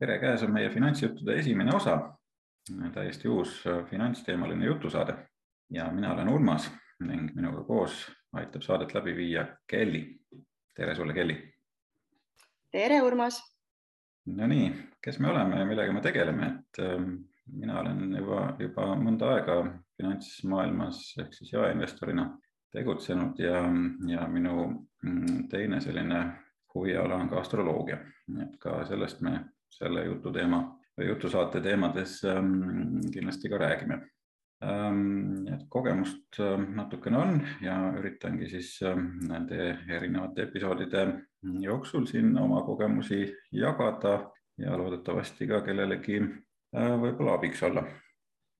[0.00, 1.98] tere, käes on meie finantsjuttude esimene osa,
[2.94, 5.16] täiesti uus finantsteemaline jutusaade
[5.70, 6.70] ja mina olen Urmas
[7.04, 10.20] ning minuga koos aitab saadet läbi viia Kelly.
[10.76, 11.36] tere sulle, Kelly.
[12.72, 13.42] tere, Urmas.
[14.26, 17.14] Nonii, kes me oleme ja millega me tegeleme, et ähm,
[17.52, 19.60] mina olen juba, juba mõnda aega
[19.96, 22.28] finantsmaailmas ehk siis jaeinvestorina
[22.72, 23.64] tegutsenud ja,
[24.08, 24.68] ja minu
[25.02, 26.24] mm, teine selline
[26.74, 27.98] huviala on ka astroloogia,
[28.42, 29.40] et ka sellest me
[29.70, 30.62] selle jututeema
[30.98, 34.00] või jutusaate teemades ähm, kindlasti ka räägime.
[34.64, 41.06] Ähm, et kogemust ähm, natukene on ja üritangi siis nende erinevate episoodide
[41.60, 44.18] jooksul siin oma kogemusi jagada
[44.60, 47.84] ja loodetavasti ka kellelegi äh, võib-olla abiks olla.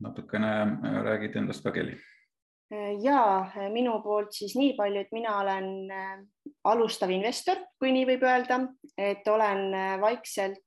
[0.01, 1.99] natukene äh, räägid endast ka, Kelly
[3.03, 6.19] ja minu poolt siis nii palju, et mina olen äh,
[6.65, 8.61] alustav investor, kui nii võib öelda,
[8.97, 10.63] et olen vaikselt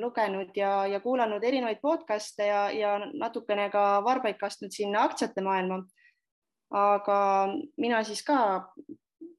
[0.00, 5.84] lugenud ja, ja kuulanud erinevaid podcast'e ja, ja natukene ka varbaid kastnud sinna aktsiate maailma.
[6.74, 7.18] aga
[7.78, 8.36] mina siis ka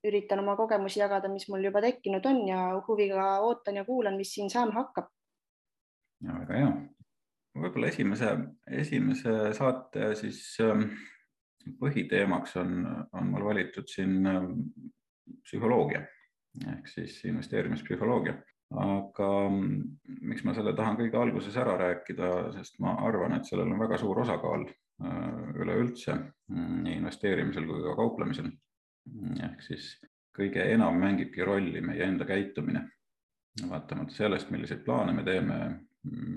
[0.06, 4.34] üritan oma kogemusi jagada, mis mul juba tekkinud on ja huviga ootan ja kuulan, mis
[4.34, 5.10] siin saama hakkab.
[6.24, 6.72] ja väga hea.
[7.56, 8.32] võib-olla esimese,
[8.72, 10.90] esimese saate siis ähm,
[11.80, 12.76] põhiteemaks on,
[13.14, 14.52] on mul valitud siin ähm,
[15.44, 16.04] psühholoogia
[16.72, 18.36] ehk siis investeerimispsühholoogia
[18.74, 20.00] aga mm,
[20.32, 24.00] miks ma selle tahan kõige alguses ära rääkida, sest ma arvan, et sellel on väga
[24.02, 28.50] suur osakaal äh, üleüldse mm, nii investeerimisel kui ka kauplemisel.
[29.12, 29.96] Mm, ehk siis
[30.36, 32.88] kõige enam mängibki rolli meie enda käitumine,
[33.70, 35.60] vaatamata sellest, milliseid plaane me teeme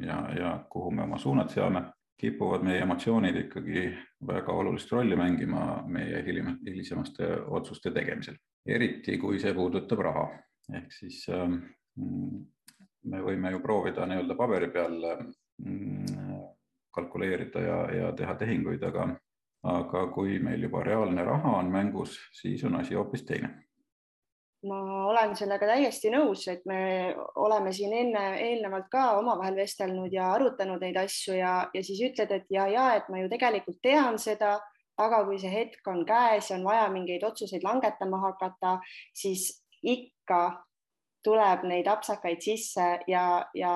[0.04, 1.82] ja, ja kuhu me oma suunad seame,
[2.18, 3.88] kipuvad meie emotsioonid ikkagi
[4.26, 10.28] väga olulist rolli mängima meie hilisemaste otsuste tegemisel, eriti kui see puudutab raha.
[10.74, 11.62] Ehk siis ähm,
[13.08, 14.98] me võime ju proovida nii-öelda paberi peal
[15.64, 16.18] mm,
[16.94, 19.08] kalkuleerida ja, ja teha tehinguid, aga,
[19.68, 23.54] aga kui meil juba reaalne raha on mängus, siis on asi hoopis teine.
[24.68, 30.32] ma olen sellega täiesti nõus, et me oleme siin enne, eelnevalt ka omavahel vestelnud ja
[30.34, 34.18] arutanud neid asju ja, ja siis ütled, et ja, ja et ma ju tegelikult tean
[34.18, 34.56] seda,
[34.98, 38.80] aga kui see hetk on käes ja on vaja mingeid otsuseid langetama hakata,
[39.14, 39.46] siis
[39.82, 40.40] ikka
[41.28, 43.24] tuleb neid apsakaid sisse ja,
[43.56, 43.74] ja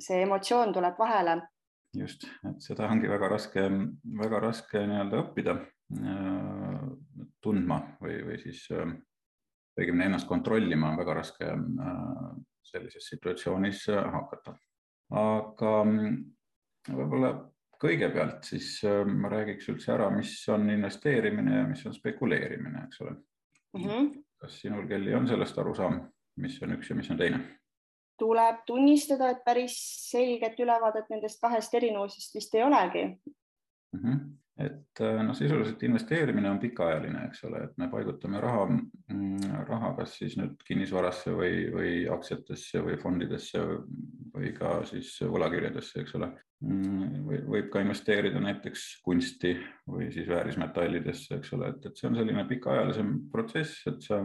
[0.00, 1.40] see emotsioon tuleb vahele.
[1.94, 3.64] just, et seda ongi väga raske,
[4.20, 6.84] väga raske nii-öelda õppida äh,
[7.44, 8.90] tundma või, või siis äh,
[9.78, 12.28] õigemini ennast kontrollima on väga raske äh,
[12.64, 14.56] sellises situatsioonis hakata.
[15.14, 15.72] aga
[16.88, 17.30] võib-olla
[17.84, 23.12] kõigepealt siis ma räägiks üldse ära, mis on investeerimine ja mis on spekuleerimine, eks ole
[23.74, 23.84] mm.
[23.84, 24.10] -hmm.
[24.40, 26.00] kas sinul, Kelly, on sellest arusaam?
[26.36, 27.42] Mis on üks ja mis on teine?
[28.18, 29.74] tuleb tunnistada, et päris
[30.06, 34.00] selget ülevaadet nendest kahest erinevusest vist ei olegi mm.
[34.00, 34.20] -hmm.
[34.66, 39.92] et äh, noh, sisuliselt investeerimine on pikaajaline, eks ole, et me paigutame raha, mm, raha
[39.98, 43.66] kas siis nüüd kinnisvarasse või, või aktsiatesse või fondidesse
[44.34, 46.30] või ka siis võlakirjadesse, eks ole
[46.64, 49.52] Mm, võib ka investeerida näiteks kunsti
[49.90, 54.22] või siis väärismetallidesse, eks ole, et, et see on selline pikaajalisem protsess, et sa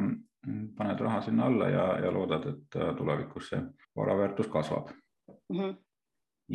[0.77, 3.61] paned raha sinna alla ja, ja loodad, et äh, tulevikus see
[3.95, 5.59] vara väärtus kasvab mm.
[5.59, 5.75] -hmm.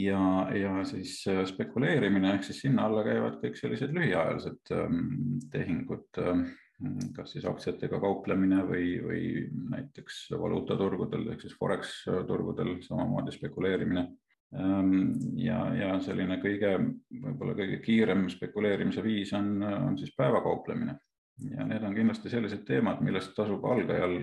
[0.00, 6.08] ja, ja siis äh, spekuleerimine ehk siis sinna alla käivad kõik sellised lühiajalised ähm, tehingud
[6.18, 6.46] ähm,
[7.16, 9.22] kas siis aktsiatega kauplemine või, või
[9.70, 14.08] näiteks valuutaturgudel ehk siis Forex turgudel samamoodi spekuleerimine
[14.54, 16.76] Ehm, ja, ja selline kõige,
[17.24, 20.94] võib-olla kõige kiirem spekuleerimise viis on, on siis päevakauplemine
[21.50, 24.20] ja need on kindlasti sellised teemad, millest tasub algajal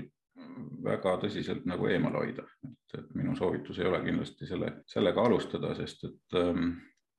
[0.84, 2.46] väga tõsiselt nagu eemal hoida,
[2.98, 6.72] et minu soovitus ei ole kindlasti selle, sellega alustada, sest et ähm,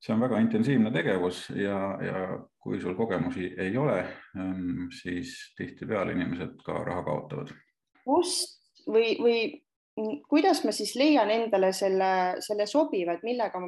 [0.03, 2.23] see on väga intensiivne tegevus ja, ja
[2.63, 3.99] kui sul kogemusi ei ole
[4.39, 7.53] ähm,, siis tihtipeale inimesed ka raha kaotavad.
[8.05, 9.39] kust või, või
[10.29, 13.61] kuidas ma siis leian endale selle, selle sobiva, et millega,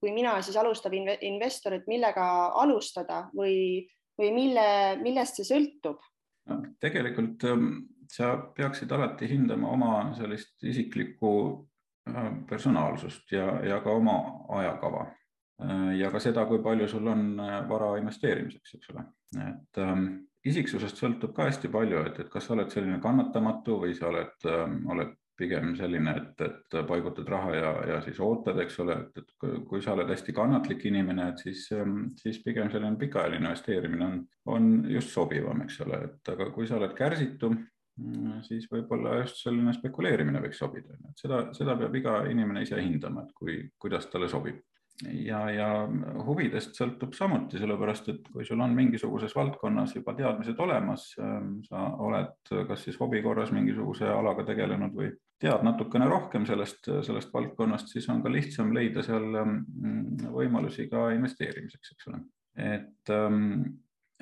[0.00, 2.26] kui mina siis alustav investor, et millega
[2.62, 3.86] alustada või,
[4.18, 4.66] või mille,
[5.02, 6.00] millest see sõltub
[6.50, 6.60] no,?
[6.82, 7.70] tegelikult ähm,
[8.12, 11.32] sa peaksid alati hindama oma sellist isiklikku
[12.10, 14.16] äh, personaalsust ja, ja ka oma
[14.60, 19.06] ajakava äh, ja ka seda, kui palju sul on äh, vara investeerimiseks, eks ole,
[19.50, 20.08] et ähm,
[20.46, 24.36] isiksusest sõltub ka hästi palju, et, et kas sa oled selline kannatamatu või sa oled,
[24.50, 29.22] ähm, oled pigem selline, et, et paigutad raha ja, ja siis ootad, eks ole, et,
[29.22, 34.06] et kui sa oled hästi kannatlik inimene, et siis, ähm, siis pigem selline pikaajaline investeerimine
[34.10, 34.20] on,
[34.56, 37.52] on just sobivam, eks ole, et aga kui sa oled kärsitu
[38.44, 43.24] siis võib-olla just selline spekuleerimine võiks sobida, et seda, seda peab iga inimene ise hindama,
[43.24, 44.60] et kui, kuidas talle sobib
[45.04, 45.68] ja, ja
[46.26, 51.88] huvidest sõltub samuti, sellepärast et kui sul on mingisuguses valdkonnas juba teadmised olemas, ähm, sa
[52.02, 55.10] oled kas siis hobi korras mingisuguse alaga tegelenud või
[55.42, 59.58] tead natukene rohkem sellest, sellest valdkonnast, siis on ka lihtsam leida seal ähm,
[60.32, 62.22] võimalusi ka investeerimiseks, eks ole.
[62.56, 63.42] et, ähm,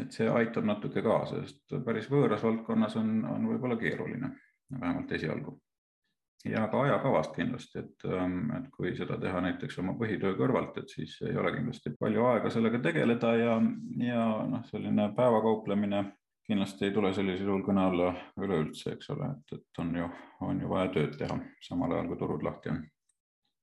[0.00, 4.34] et see aitab natuke kaasa, sest päris võõras valdkonnas on, on võib-olla keeruline,
[4.74, 5.60] vähemalt esialgu
[6.44, 10.92] ja ka ajakavast kindlasti, et, ähm, et kui seda teha näiteks oma põhitöö kõrvalt, et
[10.92, 13.56] siis ei ole kindlasti palju aega sellega tegeleda ja,
[14.04, 16.04] ja noh, selline päevakauplemine
[16.46, 18.10] kindlasti ei tule sellisel juhul kõne alla
[18.40, 20.08] üleüldse, eks ole, et, et on ju,
[20.44, 22.82] on ju vaja tööd teha samal ajal, kui turud lahti on.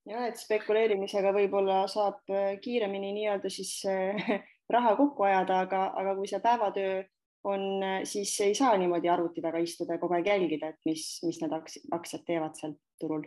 [0.10, 4.42] ja et spekuleerimisega võib-olla saab äh, kiiremini nii-öelda siis äh,
[4.76, 7.02] raha kokku ajada, aga, aga kui see päevatöö
[7.44, 7.62] on,
[8.04, 11.54] siis ei saa niimoodi arvuti taga istuda ja kogu aeg jälgida, et mis, mis need
[11.56, 13.26] aktsiad teevad seal turul.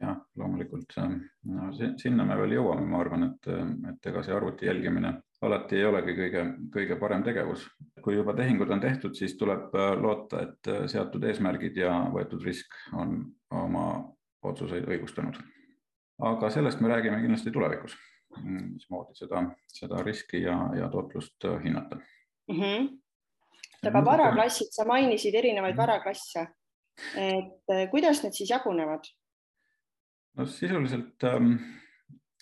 [0.00, 3.50] jah, loomulikult no, sinna me veel jõuame, ma arvan, et,
[3.90, 5.12] et ega see arvuti jälgimine
[5.44, 7.66] alati ei olegi kõige, kõige parem tegevus.
[8.02, 13.18] kui juba tehingud on tehtud, siis tuleb loota, et seatud eesmärgid ja võetud risk on
[13.50, 13.86] oma
[14.42, 15.36] otsuseid õigustanud.
[16.18, 17.96] aga sellest me räägime kindlasti tulevikus,
[18.46, 22.56] mismoodi seda, seda riski ja, ja tootlust hinnata mm.
[22.56, 22.88] -hmm
[23.88, 25.82] aga varaklassid, sa mainisid erinevaid mhm.
[25.82, 26.46] varaklasse.
[27.16, 29.06] et eh, kuidas need siis jagunevad?
[30.36, 31.54] no sisuliselt ähm,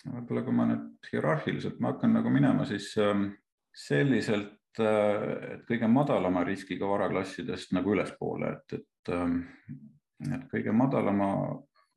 [0.05, 3.29] võib-olla kui ma nüüd hierarhiliselt ma hakkan nagu minema, siis ähm,
[3.75, 9.41] selliselt, äh, et kõige madalama riskiga varaklassidest nagu ülespoole, et, et, ähm,
[10.29, 11.31] et kõige madalama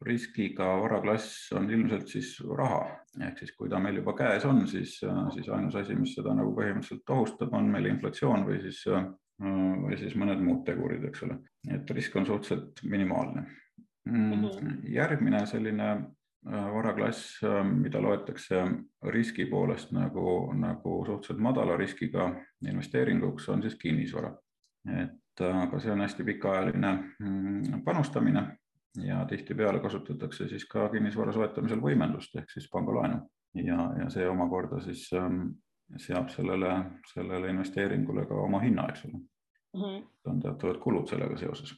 [0.02, 2.82] riskiga varaklass on ilmselt siis raha,
[3.22, 6.34] ehk siis kui ta meil juba käes on, siis, äh, siis ainus asi, mis seda
[6.34, 9.06] nagu põhimõtteliselt ohustab, on meil inflatsioon või siis äh,
[9.40, 11.38] või siis mõned muud tegurid, eks ole,
[11.70, 13.46] et risk on suhteliselt minimaalne.
[14.04, 14.80] Mhm.
[14.90, 18.64] järgmine selline äh, varaklass, äh, mida loetakse
[19.02, 22.32] riski poolest nagu, nagu suhteliselt madala riskiga
[22.66, 24.36] investeeringuks, on siis kinnisvara.
[25.02, 28.56] et äh, aga see on hästi pikaajaline mm, panustamine
[28.98, 33.20] ja tihtipeale kasutatakse siis ka kinnisvara soetamisel võimendust ehk siis pangalaenu
[33.54, 35.54] ja, ja see omakorda siis ähm,
[35.96, 36.72] seab sellele,
[37.12, 39.80] sellele investeeringule ka oma hinna, eks ole mm.
[39.80, 40.04] -hmm.
[40.24, 41.74] on teatavad kulud sellega seoses.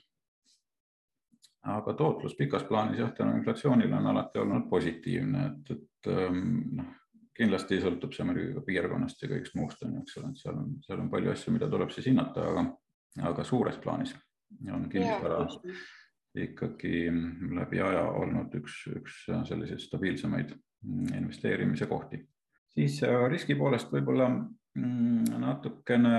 [1.63, 6.91] aga tootlus pikas plaanis jah, tänu inflatsioonile on alati olnud positiivne, et, et ähm, noh,
[7.35, 10.59] kindlasti sõltub see muidugi ka piirkonnast ja kõigest muust on ju, eks ole, et seal
[10.61, 12.67] on, seal on palju asju, mida tuleb siis hinnata, aga,
[13.31, 14.15] aga suures plaanis
[14.73, 15.41] on kinnisvara
[16.35, 17.09] ikkagi
[17.55, 20.55] läbi aja olnud üks, üks selliseid stabiilsemaid
[21.15, 22.21] investeerimise kohti.
[22.75, 26.15] Siis äh, riski poolest võib-olla mm, natukene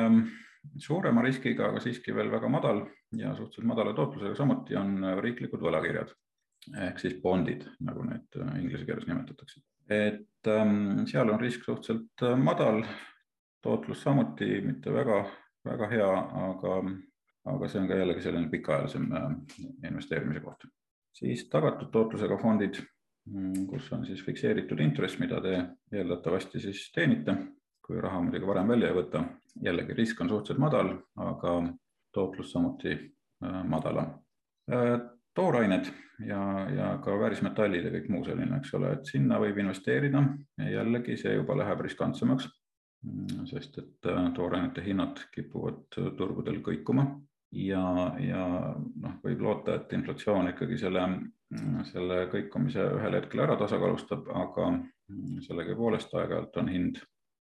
[0.81, 2.85] suurema riskiga, aga siiski veel väga madal
[3.15, 6.15] ja suhteliselt madala tootlusega samuti on riiklikud võlakirjad
[6.73, 9.61] ehk siis bondid, nagu neid äh, inglise keeles nimetatakse.
[9.89, 12.83] et ähm, seal on risk suhteliselt äh, madal,
[13.61, 15.19] tootlus samuti mitte väga,
[15.65, 16.09] väga hea,
[16.49, 16.79] aga,
[17.53, 19.29] aga see on ka jällegi selline pikaajalisem äh,
[19.89, 20.65] investeerimise koht.
[21.15, 22.81] siis tagatud tootlusega fondid,
[23.69, 25.55] kus on siis fikseeritud intress, mida te
[25.97, 27.33] eeldatavasti siis teenite
[27.85, 29.23] kui raha muidugi varem välja ei võta.
[29.63, 31.51] jällegi risk on suhteliselt madal, aga
[32.13, 34.09] tootlus samuti äh, madalam.
[34.71, 34.97] Äh,
[35.35, 35.87] toorained
[36.27, 36.41] ja,
[36.75, 40.23] ja ka väärismetallid ja kõik muu selline, eks ole, et sinna võib investeerida
[40.59, 42.49] ja jällegi see juba läheb riskantsemaks,
[43.05, 45.85] mm, sest et äh, toorainete hinnad kipuvad
[46.17, 47.07] turgudel kõikuma
[47.55, 47.85] ja,
[48.19, 48.43] ja
[48.75, 54.69] noh, võib loota, et inflatsioon ikkagi selle, mm, selle kõikumise ühel hetkel ära tasakaalustab, aga
[54.73, 57.01] mm, sellegipoolest aeg-ajalt on hind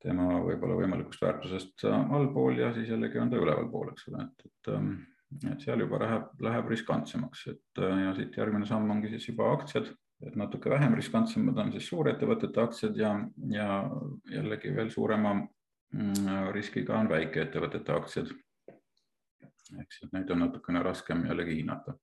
[0.06, 4.72] tema võib-olla võimalikust väärtusest allpool ja siis jällegi on ta ülevalpool, eks ole, et, et,
[4.76, 4.92] ähm,
[5.50, 9.50] et seal juba läheb, läheb riskantsemaks, et äh, ja siit järgmine samm ongi siis juba
[9.56, 9.90] aktsiad,
[10.26, 13.16] et natuke vähem riskantsemad on siis suurettevõtete aktsiad ja,
[13.52, 13.70] ja
[14.32, 18.32] jällegi veel suurema mm, riskiga on väikeettevõtete aktsiad.
[20.00, 21.96] Siis neid on natukene raskem jällegi hinnata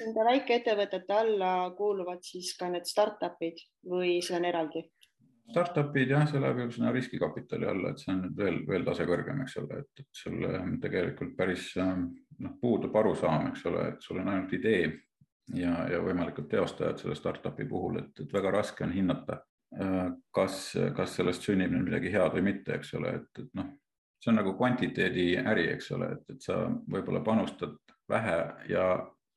[0.00, 3.60] Nende väikeettevõtete alla kuuluvad siis ka need startup'id
[3.90, 4.84] või see on eraldi?
[5.48, 9.06] Startup'id jah, see läheb ju sinna riskikapitali alla, et see on nüüd veel, veel tase
[9.08, 10.44] kõrgem, eks ole, et, et sul
[10.82, 14.82] tegelikult päris noh, puudub arusaam, eks ole, et sul on ainult idee
[15.56, 19.40] ja, ja võimalikud teostajad selle startup'i puhul, et, et väga raske on hinnata,
[20.36, 20.60] kas,
[20.96, 23.72] kas sellest sünnib nüüd midagi head või mitte, eks ole, et, et noh,
[24.18, 27.76] see on nagu kvantiteedi äri, eks ole, et, et sa võib-olla panustad
[28.10, 28.88] vähe ja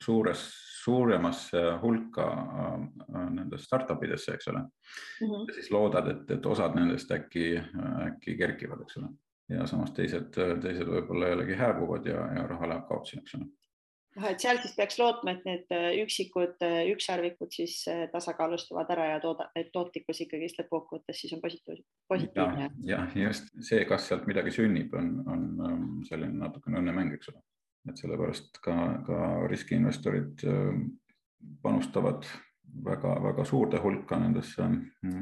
[0.01, 0.43] suures,
[0.81, 5.27] suuremasse hulka äh, nendest startup idesse, eks ole mm.
[5.27, 5.47] -hmm.
[5.47, 7.61] ja siis loodad, et, et osad nendest äkki,
[8.07, 9.11] äkki kerkivad, eks ole.
[9.49, 13.45] ja samas teised, teised võib-olla jällegi hääbuvad ja, ja raha läheb kaotsi, eks ole.
[14.17, 18.91] Noh, et seal siis peaks lootma, et need äh, üksikud äh, ükssarvikud siis äh, tasakaalustavad
[18.95, 22.69] ära ja tooda, et tootlikkus ikkagist lõppkokkuvõttes siis on positiivne.
[22.87, 23.51] jah, just.
[23.63, 27.43] See, kas sealt midagi sünnib, on, on ähm, selline natukene õnnemäng, eks ole,
[27.89, 28.77] et sellepärast ka,
[29.07, 30.45] ka riskiinvestorid
[31.63, 32.27] panustavad
[32.85, 34.67] väga-väga suurde hulka nendesse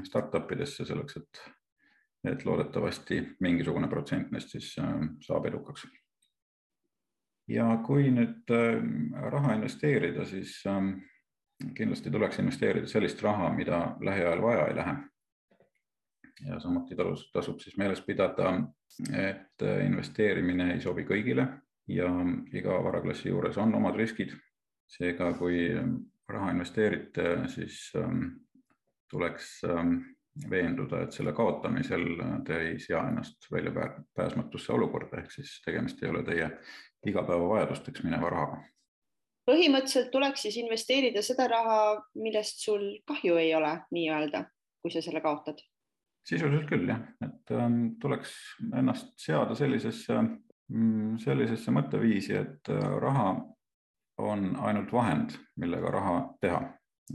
[0.06, 1.40] startup idesse selleks, et,
[2.34, 5.88] et loodetavasti mingisugune protsent neist siis saab edukaks
[7.50, 11.00] ja kui nüüd ähm, raha investeerida, siis ähm,
[11.76, 14.98] kindlasti tuleks investeerida sellist raha, mida lähiajal vaja ei lähe.
[16.48, 18.54] ja samuti talus, tasub siis meeles pidada,
[19.12, 21.48] et äh, investeerimine ei sobi kõigile
[21.88, 22.12] ja
[22.54, 24.38] iga varaklassi juures on omad riskid.
[24.90, 25.98] seega, kui ähm,
[26.30, 27.92] raha investeerite, siis
[29.10, 29.62] tuleks
[30.50, 32.06] veenduda, et selle kaotamisel
[32.46, 36.50] te ei sea ennast väljapääsmatusse olukorda, ehk siis tegemist ei ole teie
[37.08, 38.62] igapäevavajadusteks mineva rahaga.
[39.50, 41.80] põhimõtteliselt tuleks siis investeerida seda raha,
[42.22, 44.44] millest sul kahju ei ole nii-öelda,
[44.82, 45.62] kui sa selle kaotad.
[46.30, 48.36] sisuliselt küll jah, et ähm, tuleks
[48.78, 50.20] ennast seada sellisesse,
[50.70, 53.32] mm, sellisesse mõtteviisi, et äh, raha
[54.20, 56.60] on ainult vahend, millega raha teha,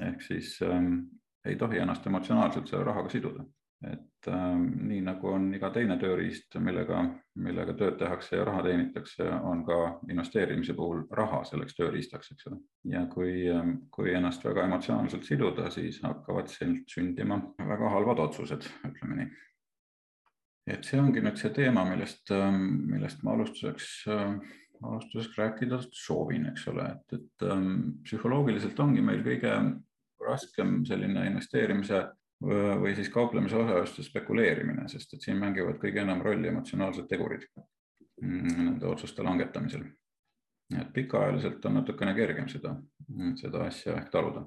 [0.01, 1.05] ehk siis ähm,
[1.45, 3.45] ei tohi ennast emotsionaalselt selle rahaga siduda
[3.93, 7.03] et äh, nii nagu on iga teine tööriist, millega,
[7.45, 9.79] millega tööd tehakse ja raha teenitakse, on ka
[10.11, 12.61] investeerimise puhul raha selleks tööriistaks, eks ole.
[12.93, 18.69] ja kui, ähm, kui ennast väga emotsionaalselt siduda, siis hakkavad sealt sündima väga halvad otsused,
[18.89, 19.31] ütleme nii.
[20.75, 24.39] et see ongi nüüd see teema, millest, ähm, millest ma alustuseks äh,
[24.85, 29.55] alustuseks rääkida soovin, eks ole, et, et ähm, psühholoogiliselt ongi meil kõige
[30.25, 32.03] raskem selline investeerimise
[32.43, 37.47] või siis kauplemise osaluste spekuleerimine, sest et siin mängivad kõige enam rolli emotsionaalsed tegurid
[38.23, 39.85] mm, nende otsuste langetamisel.
[40.81, 42.75] et pikaajaliselt on natukene kergem seda,
[43.37, 44.47] seda asja ehk taluda.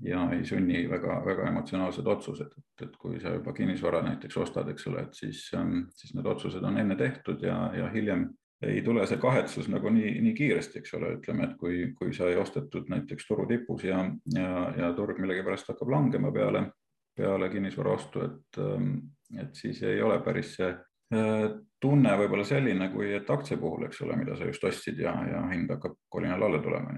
[0.00, 4.86] Ja ei sunni väga-väga emotsionaalsed otsused, et, et kui sa juba kinnisvara näiteks ostad, eks
[4.86, 8.28] ole, et siis, ähm, siis need otsused on enne tehtud ja, ja hiljem
[8.62, 12.36] ei tule see kahetsus nagu nii, nii kiiresti, eks ole, ütleme, et kui, kui sai
[12.38, 16.68] ostetud näiteks turu tipus ja, ja, ja turg millegipärast hakkab langema peale
[17.16, 18.94] peale kinnisvara ostu, et, ähm,
[19.38, 21.48] et siis ei ole päris see äh,
[21.80, 25.42] tunne võib-olla selline, kui et aktsia puhul, eks ole, mida sa just ostsid ja, ja
[25.52, 26.94] hind hakkab kolinal alla tulema.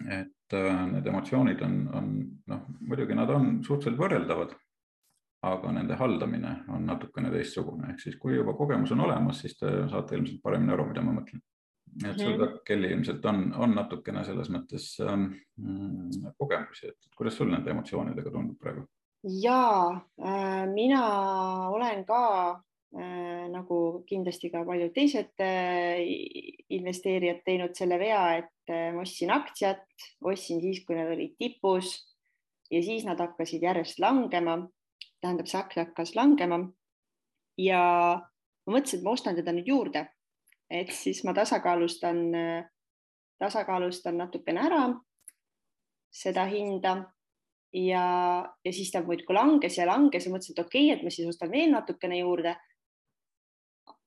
[0.00, 2.10] et äh, need emotsioonid on, on
[2.48, 4.54] noh, muidugi nad on suhteliselt võrreldavad,
[5.44, 9.70] aga nende haldamine on natukene teistsugune, ehk siis kui juba kogemus on olemas, siis te
[9.92, 11.40] saate ilmselt paremini aru, mida ma mõtlen
[12.04, 12.58] et sul mm -hmm.
[12.64, 18.30] Kelly ilmselt on, on natukene selles mõttes ähm, mm, kogemusi, et kuidas sul nende emotsioonidega
[18.30, 18.86] tundub praegu?
[19.22, 19.90] ja
[20.24, 21.04] äh, mina
[21.68, 22.50] olen ka
[22.96, 26.00] äh, nagu kindlasti ka paljud teised äh,
[26.68, 29.84] investeerijad teinud selle vea, et äh, ma ostsin aktsiat,
[30.24, 32.16] ostsin siis, kui nad olid tipus
[32.70, 34.68] ja siis nad hakkasid järjest langema.
[35.20, 36.72] tähendab, see aktsia hakkas langema
[37.58, 37.82] ja
[38.66, 40.06] ma mõtlesin, et ma ostan teda nüüd juurde
[40.70, 42.18] et siis ma tasakaalustan,
[43.42, 44.84] tasakaalustan natukene ära
[46.10, 46.94] seda hinda
[47.72, 48.04] ja,
[48.64, 51.28] ja siis ta muudkui langes ja langes ja mõtlesin, et okei okay,, et ma siis
[51.30, 52.56] ostan veel natukene juurde.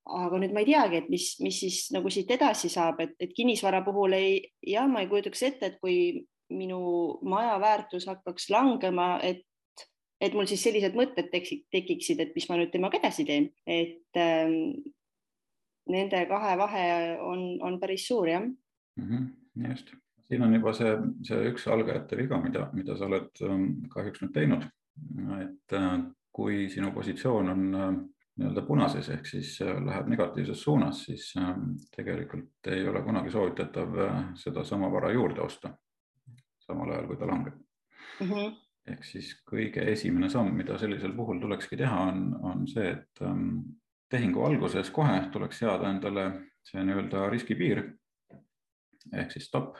[0.04, 3.32] aga nüüd ma ei teagi, et mis, mis siis nagu siit edasi saab, et, et
[3.32, 4.34] kinnisvara puhul ei,
[4.68, 6.80] jah, ma ei kujutaks ette, et kui minu
[7.24, 9.46] maja väärtus hakkaks langema, et
[10.24, 14.84] et mul siis sellised mõtted tekiksid, et mis ma nüüd temaga edasi teen, et ähm,
[15.90, 16.86] nende kahe vahe
[17.22, 19.04] on, on päris suur, jah mm.
[19.04, 19.94] -hmm, just,
[20.28, 20.96] siin on juba see,
[21.28, 24.66] see üks algajate viga, mida, mida sa oled ähm, kahjuks nüüd teinud.
[25.42, 26.00] et äh,
[26.32, 27.94] kui sinu positsioon on äh,
[28.38, 31.34] nii-öelda punases ehk siis äh, läheb negatiivses suunas, siis
[31.96, 33.98] tegelikult ei ole kunagi soovitatav
[34.36, 35.78] sedasama vara juurde osta.
[36.60, 37.56] samal ajal, kui ta langeb
[38.20, 38.30] mm.
[38.30, 38.54] -hmm
[38.88, 43.62] ehk siis kõige esimene samm, mida sellisel puhul tulekski teha, on, on see, et ähm,
[44.14, 46.28] tehingu alguses kohe tuleks seada endale
[46.64, 47.82] see nii-öelda riskipiir
[49.12, 49.80] ehk siis stopp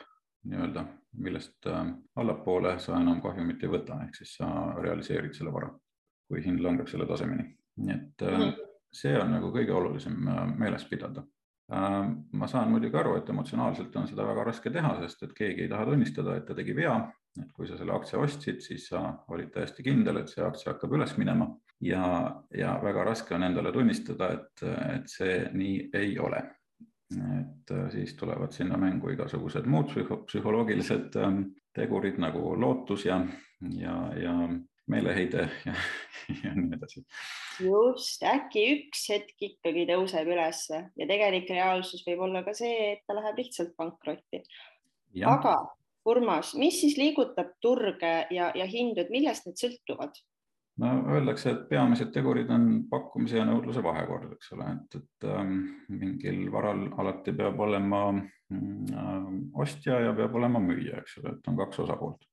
[0.50, 0.84] nii-öelda,
[1.24, 1.86] millest äh,
[2.20, 4.50] allapoole sa enam kahjumit ei võta, ehk siis sa
[4.84, 5.70] realiseerid selle vara,
[6.28, 7.46] kui hind langeb selle tasemeni.
[7.78, 8.52] nii et mm -hmm.
[8.94, 11.24] see on nagu kõige olulisem äh, meeles pidada.
[12.32, 15.70] ma saan muidugi aru, et emotsionaalselt on seda väga raske teha, sest et keegi ei
[15.70, 17.12] taha tunnistada, et ta tegi vea,
[17.42, 20.94] et kui sa selle aktsia ostsid, siis sa olid täiesti kindel, et see aktsia hakkab
[20.94, 21.48] üles minema
[21.84, 26.44] ja, ja väga raske on endale tunnistada, et, et see nii ei ole.
[27.14, 29.92] et äh, siis tulevad sinna mängu igasugused muud
[30.26, 31.42] psühholoogilised ähm,
[31.76, 33.20] tegurid nagu lootus ja,
[33.78, 34.34] ja, ja
[34.88, 35.76] meeleheide ja,
[36.44, 37.04] ja nii edasi.
[37.62, 43.06] just, äkki üks hetk ikkagi tõuseb ülesse ja tegelik reaalsus võib olla ka see, et
[43.08, 44.42] ta läheb lihtsalt pankrotti.
[45.26, 45.58] aga
[46.04, 50.18] Urmas, mis siis liigutab turge ja, ja hindu, et millest need sõltuvad?
[50.82, 55.58] No öeldakse, et peamised tegurid on pakkumise ja nõudluse vahekord, eks ole, et, et ähm,
[55.94, 59.32] mingil varal alati peab olema äh,
[59.66, 62.30] ostja ja peab olema müüja, eks ole, et on kaks osapoolt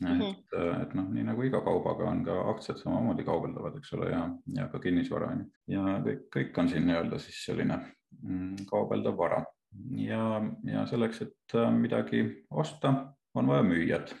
[0.00, 0.82] et mm, -hmm.
[0.82, 4.22] et noh, nii nagu iga kaubaga on ka aktsiad samamoodi kaubeldavad, eks ole, ja,
[4.56, 7.76] ja ka kinnisvara on ju ja kõik, kõik on siin nii-öelda siis selline
[8.22, 9.44] mm, kaubeldav vara
[9.96, 12.94] ja, ja selleks, et äh, midagi osta,
[13.34, 14.14] on vaja müüjat.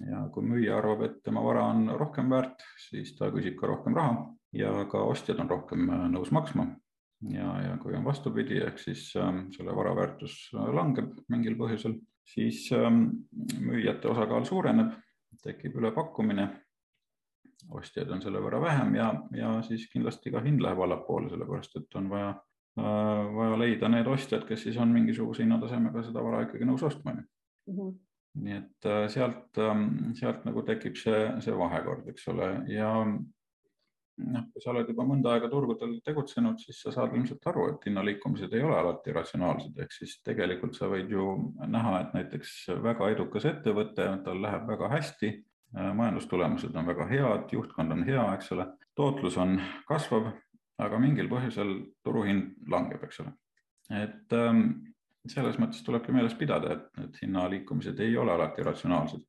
[0.00, 3.96] Ja kui müüja arvab, et tema vara on rohkem väärt, siis ta küsib ka rohkem
[3.96, 6.66] raha ja ka ostjad on rohkem äh, nõus maksma.
[7.30, 12.72] ja, ja kui on vastupidi, ehk siis ähm, selle vara väärtus langeb mingil põhjusel siis
[12.72, 13.04] ähm,
[13.60, 14.92] müüjate osakaal suureneb,
[15.42, 16.48] tekib ülepakkumine,
[17.72, 21.98] ostjaid on selle võrra vähem ja, ja siis kindlasti ka hind läheb allapoole, sellepärast et
[21.98, 22.32] on vaja,
[22.78, 27.14] äh, vaja leida need ostjad, kes siis on mingisuguse hinnatasemega seda vara ikkagi nõus ostma
[27.14, 27.28] mm.
[27.68, 27.94] -hmm.
[28.40, 34.44] Nii et äh, sealt, ähm, sealt nagu tekib see, see vahekord, eks ole, ja noh,
[34.52, 38.52] kui sa oled juba mõnda aega turgudel tegutsenud, siis sa saad ilmselt aru, et hinnaliikumised
[38.56, 41.26] ei ole alati ratsionaalsed, ehk siis tegelikult sa võid ju
[41.66, 45.32] näha, et näiteks väga edukas ettevõte, tal läheb väga hästi,
[45.72, 49.56] majandustulemused on väga head, juhtkond on hea, eks ole, tootlus on
[49.88, 50.28] kasvav,
[50.82, 53.32] aga mingil põhjusel turuhind langeb, eks ole.
[53.92, 54.91] et ähm,
[55.30, 59.22] selles mõttes tulebki meeles pidada, et need hinnaliikumised ei ole alati ratsionaalsed.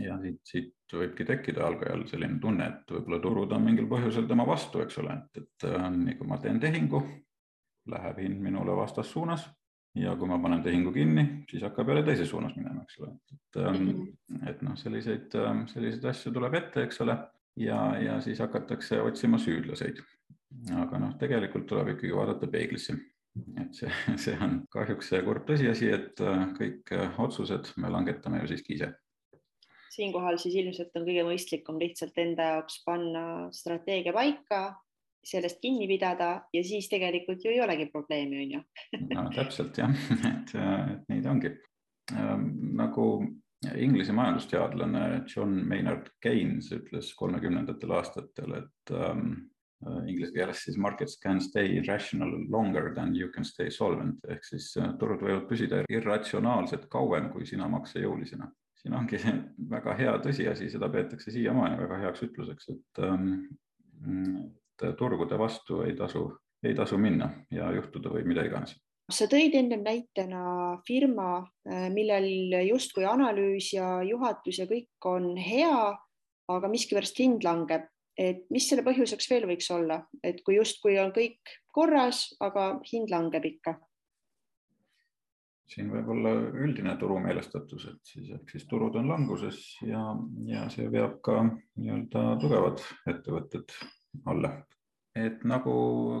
[0.00, 4.46] Ja siit, siit võibki tekkida algajal selline tunne, et võib-olla turud on mingil põhjusel tema
[4.48, 7.02] vastu, eks ole, et, et äh, nii kui ma teen tehingu,
[7.92, 9.44] läheb hind minule vastassuunas
[10.00, 13.60] ja kui ma panen tehingu kinni, siis hakkab jälle teises suunas minema, eks ole, et,
[13.62, 13.88] ähm,
[14.48, 17.16] et noh, selliseid, ähm, selliseid asju tuleb ette, eks ole,
[17.60, 20.02] ja, ja siis hakatakse otsima süüdlaseid.
[20.80, 22.94] aga noh, tegelikult tuleb ikkagi vaadata peeglisse
[23.60, 23.90] et see,
[24.26, 28.78] see on kahjuks see kurb tõsiasi, et äh, kõik äh, otsused me langetame ju siiski
[28.78, 28.94] ise
[29.94, 33.24] siinkohal siis ilmselt on kõige mõistlikum lihtsalt enda jaoks panna
[33.54, 34.62] strateegia paika,
[35.24, 38.64] sellest kinni pidada ja siis tegelikult ju ei olegi probleemi, on ju.
[39.14, 39.94] no täpselt jah,
[40.32, 41.54] et, et nii ta ongi.
[42.12, 43.06] Ähm, nagu
[43.80, 49.30] Inglise majandusteadlane John Maynard Keynes ütles kolmekümnendatel aastatel, et ähm,
[50.08, 54.20] inglise keeles siis markets can stay irrational longer than you can stay solvent.
[54.28, 58.50] Ehk siis äh, turud võivad püsida irratsionaalselt kauem kui sina maksejõulisena
[58.84, 59.18] siin ongi
[59.74, 64.40] väga hea tõsiasi, seda peetakse siiamaani väga heaks ütluseks, et, ähm,
[64.74, 66.26] et turgude vastu ei tasu,
[66.62, 68.76] ei tasu minna ja juhtuda võib mida iganes.
[69.12, 70.44] Sa tõid ennem näitena
[70.86, 75.96] firma, äh, millel justkui analüüs ja juhatus ja kõik on hea,
[76.48, 81.10] aga miskipärast hind langeb, et mis selle põhjuseks veel võiks olla, et kui justkui on
[81.14, 83.74] kõik korras, aga hind langeb ikka.
[85.74, 90.02] Siin võib olla üldine turumeelestatus, et siis ehk siis turud on languses ja,
[90.46, 93.72] ja see veab ka nii-öelda tugevad ettevõtted
[94.30, 94.52] alla.
[95.14, 95.72] et nagu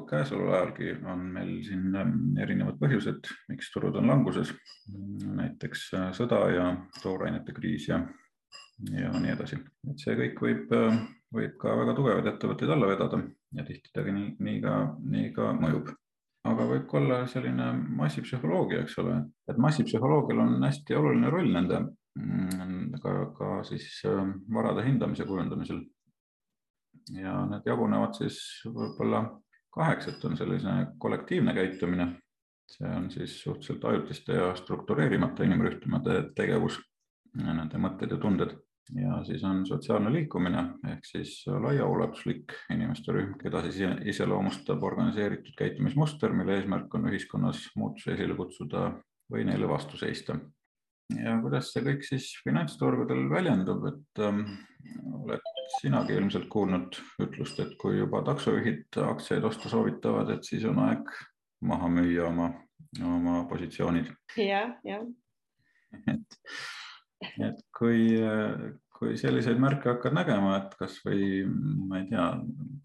[0.06, 1.96] käesoleval ajalgi on meil siin
[2.38, 4.52] erinevad põhjused, miks turud on languses,
[5.34, 6.66] näiteks sõda ja
[7.02, 7.98] toorainete kriis ja,
[8.94, 9.58] ja nii edasi,
[9.90, 10.74] et see kõik võib,
[11.34, 13.20] võib ka väga tugevaid ettevõtteid alla vedada
[13.58, 14.78] ja tihti ta nii, nii ka,
[15.14, 15.92] nii ka mõjub.
[16.44, 19.16] Aga võib ka olla selline massipsühholoogia, eks ole,
[19.48, 21.80] et massipsühholoogial on hästi oluline roll nende
[22.20, 25.80] mm, ka, ka siis ähm, varade hindamise kujundamisel.
[27.12, 29.24] ja need jagunevad siis võib-olla
[29.74, 32.06] kaheks, et on selline kollektiivne käitumine,
[32.70, 36.78] see on siis suhteliselt ajutiste ja struktureerimata inimrühmade tegevus,
[37.34, 38.54] nende mõtted ja tunded
[38.92, 43.80] ja siis on sotsiaalne liikumine ehk siis laiaulatuslik inimeste rühm, keda siis
[44.12, 48.90] iseloomustab organiseeritud käitumismuster, mille eesmärk on ühiskonnas muutusi esile kutsuda
[49.32, 50.36] või neile vastu seista.
[51.16, 54.44] ja kuidas see kõik siis finantsturgudel väljendub, et ähm,
[55.22, 60.80] oled sinagi ilmselt kuulnud ütlust, et kui juba taksojuhid aktsiaid osta soovitavad, et siis on
[60.86, 61.08] aeg
[61.64, 62.50] maha müüa oma,
[63.00, 64.44] oma positsioonid ja,.
[64.44, 65.06] jah, jah.
[66.12, 66.40] et
[67.42, 68.18] et kui,
[68.94, 71.44] kui selliseid märke hakkad nägema, et kasvõi
[71.88, 72.26] ma ei tea,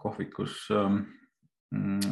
[0.02, 1.04] kohvikus ähm,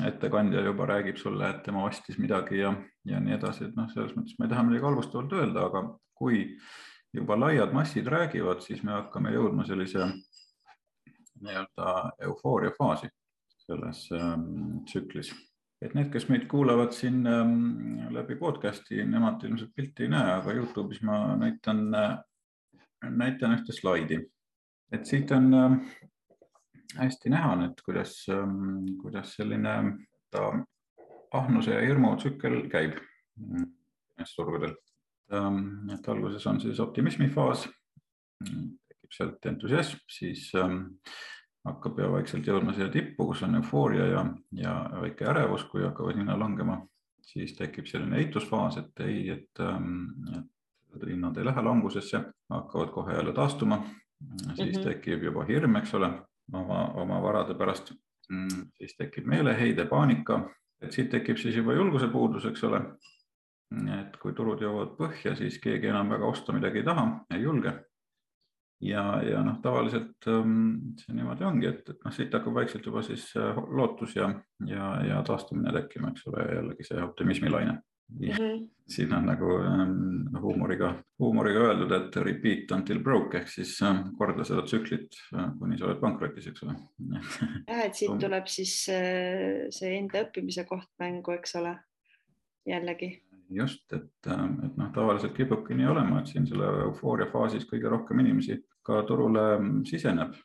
[0.08, 2.74] ettekandja juba räägib sulle, et tema ostis midagi ja,
[3.10, 5.84] ja nii edasi, et noh, selles mõttes ma ei taha midagi halvustavalt öelda, aga
[6.18, 6.44] kui
[7.13, 10.12] juba laiad massid räägivad, siis me hakkame jõudma sellise
[11.42, 11.94] nii-öelda
[12.28, 13.10] eufooria faasi
[13.68, 15.34] selles ähm, tsüklis
[15.82, 20.56] et need, kes meid kuulavad siin ähm, läbi podcast'i, nemad ilmselt pilti ei näe, aga
[20.58, 22.18] Youtube'is ma näitan, äh,
[23.10, 24.24] näitan ühte slaidi
[24.92, 25.78] et siit on äh,
[26.98, 29.76] hästi näha nüüd, kuidas, ähm, kuidas selline
[30.32, 30.50] ta
[31.36, 33.00] ahnuse ja hirmu tsükkel käib
[34.36, 34.76] turgudel.
[35.34, 37.68] Ähm, et alguses on siis optimismi faas,
[38.40, 40.50] tekib sealt entusiasm, siis
[41.67, 44.23] hakkab ja vaikselt jõudma siia tippu, kus on eufooria ja,
[44.56, 46.80] ja väike ärevus, kui hakkavad hinnad langema,
[47.27, 49.63] siis tekib selline eitusfaas, et ei, et,
[50.95, 53.84] et hinnad ei lähe langusesse, hakkavad kohe jälle taastuma.
[54.56, 54.84] siis mm -hmm.
[54.84, 56.12] tekib juba hirm, eks ole,
[56.53, 57.93] oma, oma varade pärast.
[58.30, 60.49] Mm, siis tekib meeleheide, paanika,
[60.82, 62.82] et siit tekib siis juba julguse puudus, eks ole.
[63.99, 67.73] et kui turud jõuavad põhja, siis keegi enam väga osta midagi ei taha, ei julge
[68.82, 73.04] ja, ja noh, tavaliselt ähm, see niimoodi ongi, et, et noh, siit hakkab vaikselt juba
[73.06, 74.30] siis äh, lootus ja,
[74.70, 77.80] ja, ja taastumine tekkima, eks ole, jällegi see optimismilaine.
[78.08, 78.70] Mm -hmm.
[78.88, 84.44] siin on nagu ähm, huumoriga, huumoriga öeldud, et repeat until broke ehk siis äh, korda
[84.48, 86.76] seda tsüklit, äh, kuni sa oled pankrotis, eks ole.
[87.68, 91.76] jah, et siit tuleb siis äh, see enda õppimise koht mängu, eks ole,
[92.66, 93.12] jällegi
[93.49, 97.89] just, et, äh, et noh, tavaliselt kipubki nii olema, et siin selle eufooria faasis kõige
[97.91, 100.36] rohkem inimesi ka turule mm, siseneb.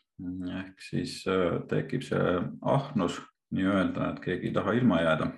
[0.58, 3.16] ehk siis äh, tekib see ahnus
[3.56, 5.32] nii-öelda, et keegi ei taha ilma jääda.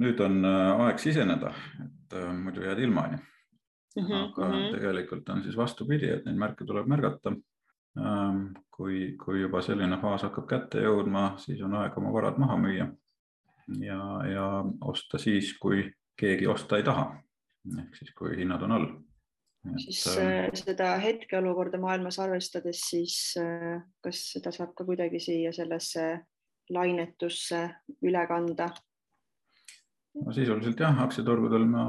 [0.00, 1.52] nüüd on äh, aeg siseneda,
[1.84, 3.18] et muidu jääd ilma, onju.
[3.96, 4.72] Mhm, aga -hmm.
[4.72, 7.34] tegelikult on siis vastupidi, et neid märke tuleb märgata.
[7.98, 12.56] Ähm, kui, kui juba selline faas hakkab kätte jõudma, siis on aeg oma varad maha
[12.56, 12.86] müüa
[13.78, 15.84] ja, ja osta siis, kui
[16.20, 17.06] keegi osta ei taha.
[17.78, 18.86] ehk siis, kui hinnad on all.
[19.84, 26.06] siis äh, seda hetkeolukorda maailmas arvestades, siis äh, kas seda saab ka kuidagi siia sellesse
[26.70, 27.64] lainetusse
[28.02, 28.70] üle kanda?
[30.20, 31.84] no sisuliselt jah, aktsiaturgudel ma,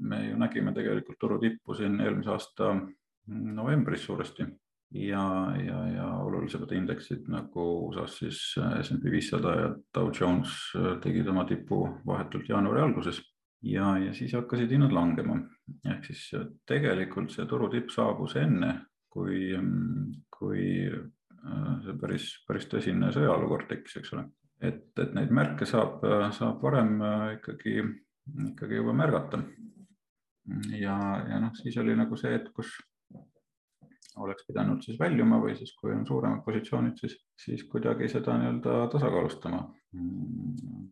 [0.00, 2.74] me ju nägime tegelikult turu tippu siin eelmise aasta
[3.30, 4.46] novembris suuresti
[4.90, 11.28] ja, ja, ja olulisemad indeksid nagu USA-s siis SMB viissada ja Dow Jones äh, tegid
[11.30, 13.20] oma tipu vahetult jaanuari alguses
[13.62, 15.38] ja, ja siis hakkasid hinnad langema.
[15.86, 18.74] ehk siis äh, tegelikult see turutipp saabus enne,
[19.08, 24.26] kui, mm, kui äh, see päris, päris tõsine sõjaolukord tekkis, eks ole.
[24.60, 26.02] et, et neid märke saab,
[26.36, 26.98] saab varem
[27.38, 27.78] ikkagi,
[28.50, 29.44] ikkagi juba märgata.
[30.74, 30.98] ja,
[31.30, 32.74] ja noh, siis oli nagu see hetk, kus
[34.24, 38.82] oleks pidanud siis väljuma või siis, kui on suuremad positsioonid, siis, siis kuidagi seda nii-öelda
[38.92, 39.62] tasakaalustama
[39.96, 40.84] mm,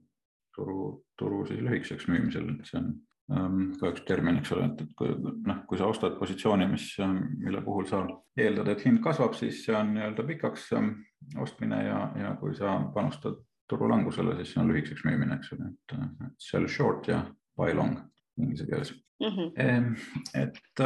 [0.56, 0.88] turu,
[1.18, 2.88] turu siis lühikeseks müümisel, et see on
[3.34, 6.88] ähm, ka üks termin, eks ole, et, et kui noh, kui sa ostad positsiooni, mis,
[7.04, 8.04] ähm, mille puhul sa
[8.38, 10.94] eeldad, et hind kasvab, siis see on nii-öelda pikaks ähm,
[11.40, 15.72] ostmine ja, ja kui sa panustad turu langusele, siis see on lühikeseks müümine, eks ole,
[15.92, 15.98] et
[16.42, 17.24] sell short ja
[17.58, 17.98] buy long
[18.38, 19.26] inglise keeles mm.
[19.26, 19.96] -hmm.
[20.34, 20.82] et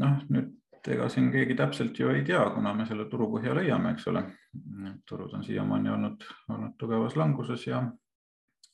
[0.00, 3.54] noh, nüüd et ega siin keegi täpselt ju ei tea, kuna me selle turu põhja
[3.56, 4.24] leiame, eks ole.
[5.06, 7.82] turud on siiamaani olnud, olnud tugevas languses ja,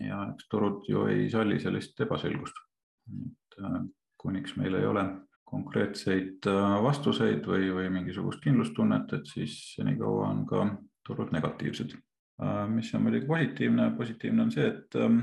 [0.00, 2.62] ja eks turud ju ei salli sellist ebaselgust.
[3.10, 3.80] et äh,
[4.18, 5.04] kuniks meil ei ole
[5.44, 10.64] konkreetseid äh, vastuseid või, või mingisugust kindlustunnet, et siis senikaua on ka
[11.06, 11.94] turud negatiivsed.
[12.42, 15.20] Äh, mis on muidugi positiivne, positiivne on see, et ähm,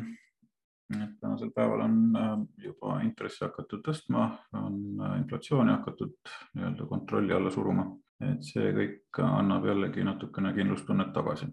[1.01, 2.31] et tänasel päeval on äh,
[2.65, 4.27] juba intressi hakatud tõstma,
[4.59, 6.15] on äh, inflatsiooni hakatud
[6.55, 7.85] nii-öelda kontrolli alla suruma,
[8.23, 11.47] et see kõik annab jällegi natukene kindlustunnet tagasi.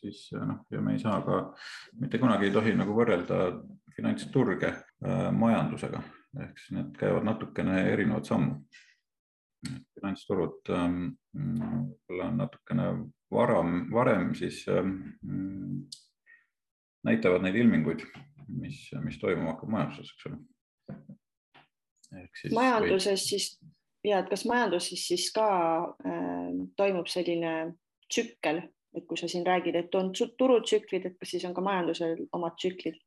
[0.00, 1.40] siis äh, noh, ja me ei saa ka,
[2.00, 3.40] mitte kunagi ei tohi nagu võrrelda
[3.96, 4.74] finantsturge
[5.32, 6.02] majandusega,
[6.44, 8.60] ehk siis need käivad natukene erinevat sammu.
[9.94, 11.00] finantsturud ähm,
[11.34, 12.84] võib-olla on natukene
[13.30, 14.94] varam, varem siis ähm,
[17.06, 18.04] näitavad neid ilminguid,
[18.60, 20.40] mis, mis toimuma hakkab majanduses, eks ole.
[22.54, 23.28] majanduses või...
[23.28, 23.50] siis
[24.04, 25.46] ja et kas majanduses siis ka
[26.06, 27.74] äh, toimub selline
[28.10, 28.62] tsükkel,
[28.96, 32.56] et kui sa siin räägid, et on turutsüklid, et kas siis on ka majandusel omad
[32.58, 32.98] tsüklid?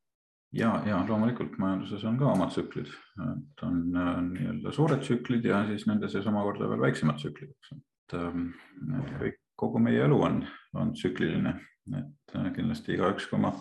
[0.54, 2.92] ja, ja loomulikult majanduses on ka omad tsüklid,
[3.26, 7.74] et on äh, nii-öelda suured tsüklid ja siis nende sees omakorda veel väiksemad tsüklid, eks,
[7.74, 8.42] et äh,
[9.22, 10.44] kõik, kogu meie elu on,
[10.78, 11.58] on tsükliline
[11.92, 13.52] et äh, kindlasti igaüks oma,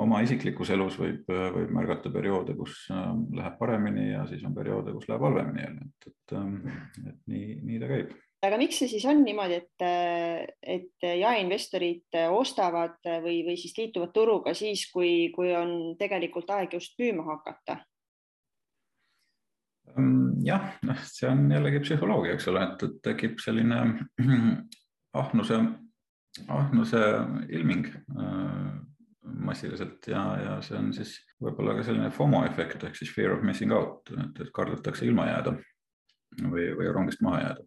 [0.00, 3.06] oma isiklikus elus võib, äh, võib märgata perioode, kus äh,
[3.38, 6.58] läheb paremini ja siis on perioode, kus läheb halvemini jälle, et, et, ähm,
[7.08, 8.12] et nii, nii ta käib.
[8.44, 9.86] aga miks see siis on niimoodi, et,
[10.76, 16.98] et jaeinvestorid ostavad või, või siis liituvad turuga siis, kui, kui on tegelikult aeg just
[17.00, 17.78] müüma hakata?
[19.96, 23.80] Ähm, jah, noh, see on jällegi psühholoogia, eks ole, et, et tekib selline
[25.22, 25.62] ahnuse
[26.48, 27.00] ahnuse
[27.48, 28.72] ilming äh,
[29.24, 33.44] massiliselt ja, ja see on siis võib-olla ka selline FOMO efekt ehk siis fear of
[33.46, 35.54] missing out, et, et kardetakse ilma jääda
[36.42, 37.64] või, või rongist maha jääda.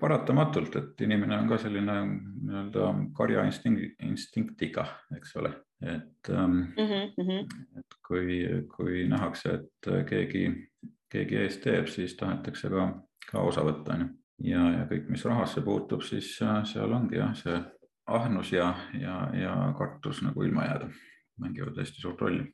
[0.00, 7.54] paratamatult, et inimene on ka selline nii-öelda karjainstinktiga, eks ole, et mm, -hmm.
[7.78, 8.40] et kui,
[8.76, 10.48] kui nähakse, et keegi,
[11.10, 12.88] keegi ees teeb, siis tahetakse ka,
[13.30, 14.08] ka osa võtta, onju.
[14.50, 17.62] ja, ja kõik, mis rahasse puutub, siis seal ongi jah, see
[18.06, 20.90] ahnus ja, ja, ja kartus nagu ilma jääda
[21.40, 22.44] mängivad hästi suurt rolli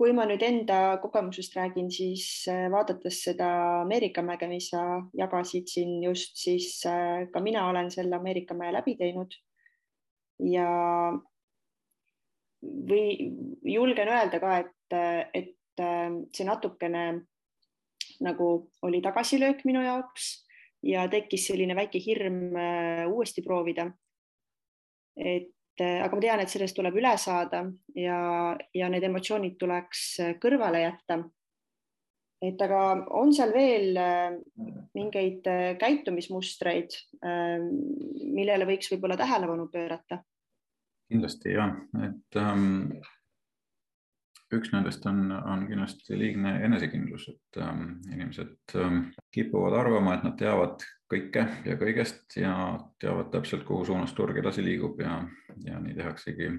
[0.00, 3.50] kui ma nüüd enda kogemusest räägin, siis äh, vaadates seda
[3.82, 4.80] Ameerika mäge, mis sa
[5.12, 9.36] jagasid siin just, siis äh, ka mina olen selle Ameerika mäe läbi teinud.
[10.40, 10.70] ja
[12.64, 13.28] või
[13.74, 14.96] julgen öelda ka, et,
[15.36, 17.04] et äh, see natukene
[18.24, 18.48] nagu
[18.88, 20.30] oli tagasilöök minu jaoks
[20.80, 22.56] ja tekkis selline väike hirm
[23.12, 23.90] uuesti proovida.
[25.20, 27.62] Et Eh, aga ma tean, et sellest tuleb üle saada
[27.96, 28.16] ja,
[28.76, 31.22] ja need emotsioonid tuleks eh, kõrvale jätta.
[32.44, 32.80] et aga
[33.20, 34.36] on seal veel eh,
[34.96, 35.48] mingeid
[35.80, 40.20] käitumismustreid, millele võiks võib-olla tähelepanu pöörata?
[41.10, 41.70] kindlasti ja,
[42.06, 42.92] et ähm,
[44.56, 49.02] üks nendest on, on kindlasti liigne enesekindlus, et ähm, inimesed ähm,
[49.34, 52.54] kipuvad arvama, et nad teavad kõike ja kõigest ja
[53.02, 55.20] teavad täpselt, kuhu suunas turg edasi liigub ja,
[55.64, 56.50] ja nii tehaksegi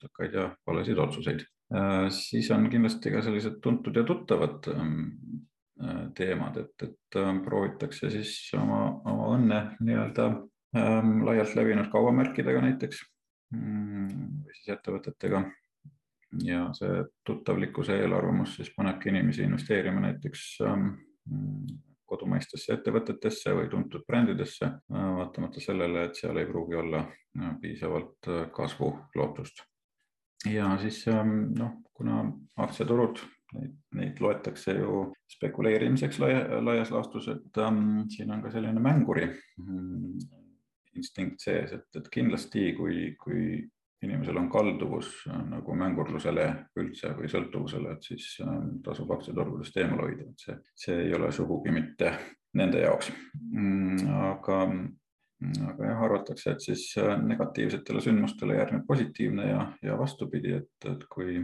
[0.00, 2.08] tõkkaid äh, ja valesid otsuseid äh,.
[2.14, 4.98] siis on kindlasti ka sellised tuntud ja tuttavad ähm,
[5.82, 10.28] äh, teemad, et, et äh, proovitakse siis oma, oma õnne nii-öelda
[10.76, 13.02] ähm, laialt levinud kaubamärkidega näiteks
[13.56, 15.44] mm, või siis ettevõtetega
[16.44, 20.92] ja see tuttavlikkuse eelarvamus siis panebki inimesi investeerima näiteks ähm,
[22.10, 28.30] kodumaistesse ettevõtetesse või tuntud brändidesse, äh, vaatamata sellele, et seal ei pruugi olla äh, piisavalt
[28.30, 29.62] äh, kasvulootust.
[30.50, 32.24] ja siis ähm, noh, kuna
[32.56, 33.20] aktsiaturud,
[33.54, 35.04] neid, neid loetakse ju
[35.36, 40.18] spekuleerimiseks laia, laias laastus, et ähm, siin on ka selline mänguri mm,
[40.96, 43.68] instinkt sees, et, et kindlasti, kui, kui
[44.02, 45.10] inimesel on kalduvus
[45.50, 46.46] nagu mängurlusele
[46.80, 48.26] üldse või sõltuvusele, et siis
[48.84, 52.14] tasub aktsiaturgudest eemal hoida, et see, see ei ole sugugi mitte
[52.56, 53.12] nende jaoks.
[53.52, 54.58] Mm, aga,
[55.68, 56.86] aga jah, arvatakse, et siis
[57.26, 61.42] negatiivsetele sündmustele järgneb positiivne ja, ja vastupidi, et, et kui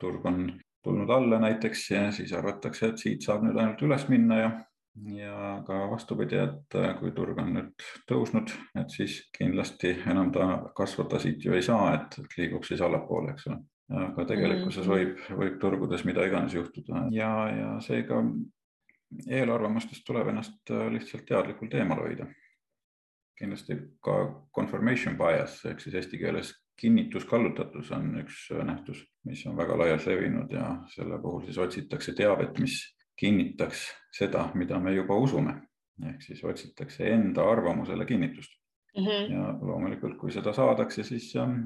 [0.00, 0.46] turg on
[0.82, 4.52] tulnud alla näiteks, siis arvatakse, et siit saab nüüd ainult üles minna ja
[4.94, 10.48] ja ka vastupidi, et äh, kui turg on nüüd tõusnud, et siis kindlasti enam ta
[10.76, 13.60] kasvada siit ju ei saa, et liigub siis allapoole, eks ole.
[13.92, 14.92] aga tegelikkuses mhm.
[14.92, 18.22] võib, võib turgudes mida iganes juhtuda ja, ja seega
[19.28, 22.28] eelarvamustest tuleb ennast äh, lihtsalt teadlikult eemal hoida.
[23.38, 23.74] kindlasti
[24.04, 24.14] ka
[24.54, 30.06] confirmation bias ehk siis eesti keeles kinnituskallutatus on üks äh, nähtus, mis on väga laialt
[30.06, 32.80] levinud ja selle puhul siis otsitakse teavet, mis
[33.22, 33.86] kinnitaks
[34.18, 35.60] seda, mida me juba usume.
[36.08, 38.50] ehk siis otsitakse enda arvamusele kinnitust
[38.96, 39.04] mm.
[39.04, 39.32] -hmm.
[39.32, 41.60] ja loomulikult, kui seda saadakse, siis, ähm,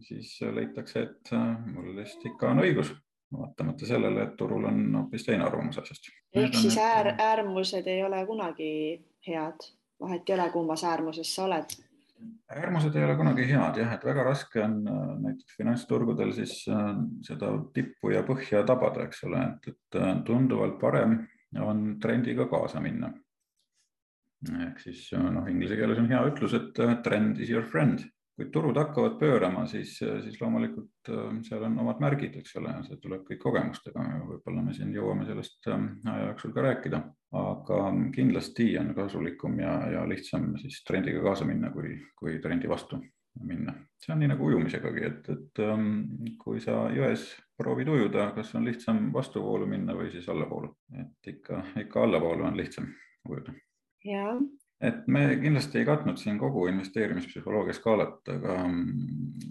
[0.00, 2.92] siis leitakse, et äh, mul vist ikka on õigus,
[3.32, 6.10] vaatamata sellele, et turul on hoopis teine arvamus asjast.
[6.34, 8.70] ehk siis äär, äärmused ei ole kunagi
[9.28, 11.78] head, vahet ei ole, kummas äärmuses sa oled
[12.48, 16.92] äärmused ei ole kunagi head jah, et väga raske on äh, näiteks finantsturgudel siis äh,
[17.26, 21.20] seda tippu ja põhja tabada, eks ole, et, et äh, tunduvalt parem
[21.64, 23.12] on trendiga kaasa minna.
[24.48, 28.04] ehk siis noh, inglise keeles on hea ütlus, et trend is your friend
[28.38, 33.00] kui turud hakkavad pöörama, siis, siis loomulikult äh, seal on omad märgid, eks ole, see
[33.02, 37.00] tuleb kõik kogemustega, võib-olla me siin jõuame sellest äh, aja jooksul ka rääkida,
[37.40, 37.80] aga
[38.14, 43.00] kindlasti on kasulikum ja, ja lihtsam siis trendiga kaasa minna, kui, kui trendi vastu
[43.42, 43.74] minna.
[43.98, 45.90] see on nii nagu ujumisegagi, et, et ähm,
[46.38, 47.26] kui sa jões
[47.58, 50.70] proovid ujuda, kas on lihtsam vastuvoolu minna või siis allapoolu,
[51.02, 52.86] et ikka, ikka allapoolu on lihtsam
[53.28, 53.58] ujuda.
[54.06, 54.30] ja
[54.80, 59.48] et me kindlasti ei katnud siin kogu investeerimispsühholoogia skaalat, aga mm,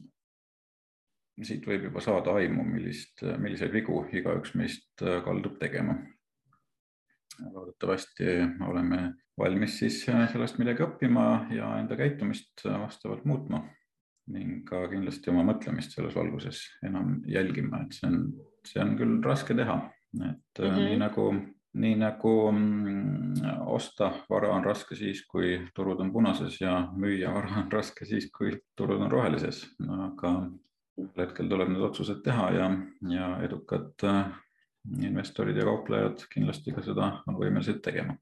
[1.43, 5.97] siit võib juba saada aimu, millist, milliseid vigu igaüks meist äh, kaldub tegema.
[7.53, 8.25] loodetavasti
[8.65, 13.61] oleme valmis siis äh, sellest midagi õppima ja enda käitumist äh, vastavalt muutma
[14.33, 18.17] ning ka kindlasti oma mõtlemist selles valguses enam jälgima, et see on,
[18.67, 19.77] see on küll raske teha,
[20.17, 20.81] et mm -hmm.
[20.81, 21.29] nii nagu
[21.77, 23.33] nii nagu mm,
[23.69, 28.29] osta vara on raske siis, kui turud on punases ja müüa vara on raske siis,
[28.33, 29.63] kui turud on rohelises,
[30.09, 30.33] aga
[30.97, 32.69] ühel hetkel tuleb need otsused teha ja,
[33.13, 34.31] ja edukad äh,
[35.05, 38.17] investorid ja kauplejad kindlasti ka seda on võimelised tegema.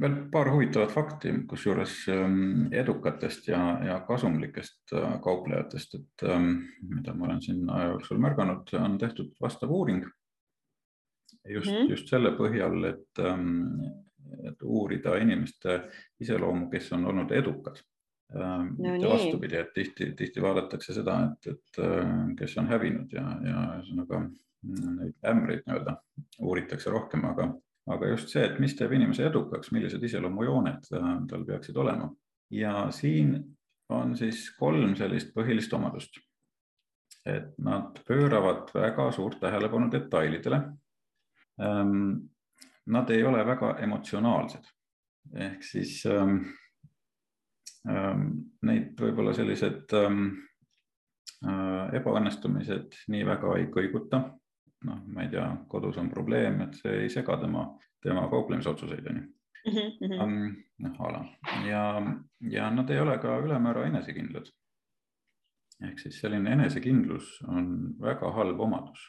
[0.00, 6.52] veel paar huvitavat fakti, kusjuures ähm, edukatest ja, ja kasumlikest äh, kauplejatest, et ähm,
[6.88, 10.04] mida ma olen siin aja jooksul märganud, on tehtud vastav uuring
[11.48, 11.90] just mm, -hmm.
[11.90, 13.80] just selle põhjal, et, ähm,
[14.48, 15.80] et uurida inimeste
[16.20, 17.80] iseloomu, kes on olnud edukad
[18.34, 18.64] no,.
[18.78, 21.82] mitte vastupidi, et tihti, tihti vaadatakse seda, et, et
[22.38, 24.24] kes on hävinud ja, ja ühesõnaga
[24.64, 25.96] neid ämbreid nii-öelda
[26.40, 27.50] uuritakse rohkem, aga,
[27.86, 30.88] aga just see, et mis teeb inimese edukaks, millised iseloomujooned
[31.30, 32.08] tal peaksid olema
[32.50, 33.36] ja siin
[33.92, 36.16] on siis kolm sellist põhilist omadust
[37.24, 40.60] et nad pööravad väga suurt tähelepanu detailidele.
[41.62, 42.14] Ehm,
[42.86, 44.64] nad ei ole väga emotsionaalsed
[45.40, 46.40] ehk siis ähm,
[47.88, 48.24] ähm,
[48.66, 50.26] neid võib-olla sellised ähm,
[51.46, 54.24] äh, ebaõnnestumised nii väga ei kõiguta.
[54.84, 57.62] noh, ma ei tea, kodus on probleem, et see ei sega tema,
[58.04, 59.22] tema kauplemisotsuseid, onju.
[59.64, 60.50] Mhm, mhm.
[60.84, 61.22] noh, a la
[61.64, 61.84] ja,
[62.52, 64.50] ja nad ei ole ka ülemäära enesekindlad
[65.82, 67.68] ehk siis selline enesekindlus on
[68.00, 69.04] väga halb omadus,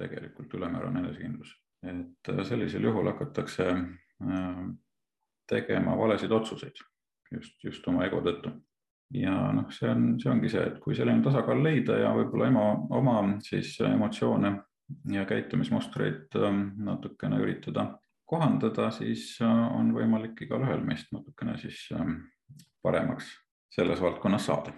[0.00, 4.64] tegelikult ülemäärane enesekindlus, et äh, sellisel juhul hakatakse äh,
[5.48, 6.82] tegema valesid otsuseid
[7.32, 8.52] just, just oma ego tõttu.
[9.14, 12.66] ja noh, see on, see ongi see, et kui selline tasakaal leida ja võib-olla ema,
[12.98, 14.52] oma siis emotsioone
[15.14, 17.86] ja käitumismustreid ähm, natukene üritada
[18.30, 21.88] kohandada, siis äh, on võimalik igalühel meist natukene siis
[22.82, 23.34] paremaks
[23.74, 24.74] selles valdkonnas saada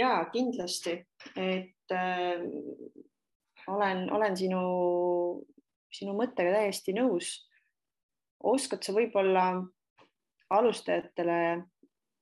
[0.00, 0.92] ja kindlasti,
[1.36, 2.40] et äh,
[3.74, 4.62] olen, olen sinu,
[5.92, 7.36] sinu mõttega täiesti nõus.
[8.40, 9.44] oskad sa võib-olla
[10.50, 11.62] alustajatele,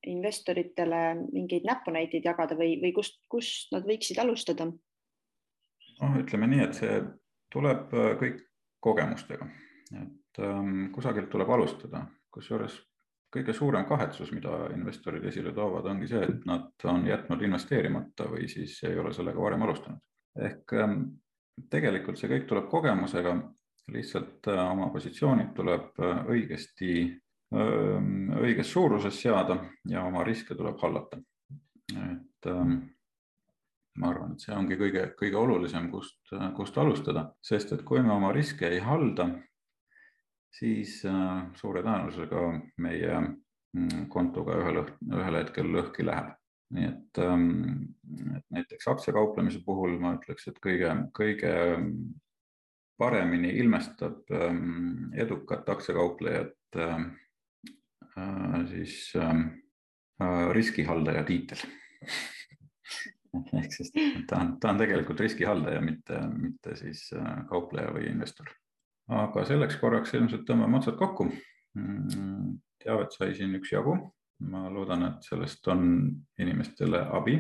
[0.07, 4.69] investoritele mingeid näpunäiteid jagada või, või kust, kust nad võiksid alustada?
[5.99, 7.01] noh, ütleme nii, et see
[7.53, 8.43] tuleb äh, kõik
[8.85, 9.49] kogemustega,
[9.99, 12.77] et ähm, kusagilt tuleb alustada, kusjuures
[13.35, 18.47] kõige suurem kahetsus, mida investorid esile toovad, ongi see, et nad on jätnud investeerimata või
[18.49, 20.01] siis ei ole sellega varem alustanud.
[20.39, 21.03] ehk ähm,
[21.71, 23.35] tegelikult see kõik tuleb kogemusega,
[23.95, 26.93] lihtsalt äh, oma positsioonid tuleb äh, õigesti,
[27.55, 31.21] ähm, õiges suuruses seada ja oma riske tuleb hallata.
[31.89, 32.75] et ähm,
[33.99, 36.21] ma arvan, et see ongi kõige, kõige olulisem, kust,
[36.57, 39.29] kust alustada, sest et kui me oma riske ei halda,
[40.55, 42.45] siis äh, suure tõenäosusega
[42.85, 46.35] meie mm, kontoga ühel, ühel hetkel lõhki läheb.
[46.75, 47.53] Nii et, ähm,
[48.37, 51.53] et näiteks aktsiakauplemise puhul ma ütleks, et kõige, kõige
[53.01, 57.09] paremini ilmestab ähm, edukat aktsiakauplejat äh,
[58.73, 59.43] siis äh,
[60.53, 61.63] riskihaldaja tiitel
[63.61, 63.93] ehk siis
[64.27, 67.07] ta on, ta on tegelikult riskihaldaja, mitte, mitte siis
[67.49, 68.49] kaupleja või investor
[69.09, 71.29] aga selleks korraks ilmselt tõmbame otsad kokku.
[71.79, 73.97] Mm, teavet sai siin üksjagu.
[74.47, 75.83] Ma loodan, et sellest on
[76.39, 77.39] inimestele abi,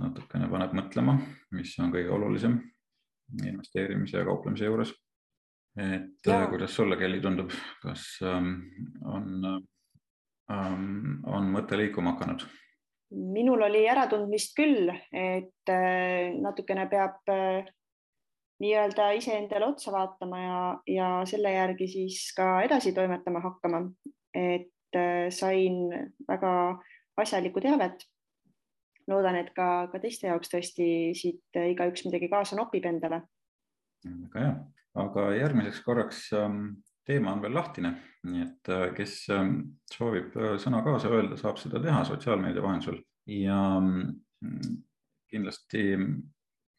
[0.00, 1.16] natukene paneb mõtlema,
[1.56, 2.58] mis on kõige olulisem
[3.44, 4.94] investeerimise ja kauplemise juures.
[5.76, 6.42] et ja.
[6.42, 8.54] Äh, kuidas sulle, Kelly, tundub, kas ähm,
[9.04, 9.44] on
[10.50, 12.46] ähm,, on mõte liikuma hakanud?
[13.10, 17.68] minul oli äratundmist küll, et äh, natukene peab äh,
[18.60, 23.80] nii-öelda iseendale otsa vaatama ja, ja selle järgi siis ka edasi toimetama hakkama.
[24.34, 24.68] et
[25.34, 25.90] sain
[26.28, 26.52] väga
[27.18, 28.06] asjalikku teavet.
[29.08, 33.22] loodan, et ka, ka teiste jaoks tõesti siit igaüks midagi kaasa nopib endale.
[34.04, 34.52] väga hea,
[35.04, 37.94] aga järgmiseks korraks ähm, teema on veel lahtine,
[38.28, 39.54] nii et äh, kes ähm,
[39.92, 43.00] soovib äh, sõna kaasa öelda, saab seda teha sotsiaalmeedia vahendusel
[43.32, 44.76] ja mm,
[45.32, 45.84] kindlasti